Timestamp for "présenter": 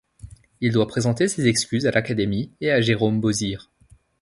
0.87-1.27